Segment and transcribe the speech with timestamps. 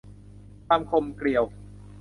[0.67, 1.43] ความกลมเกลียว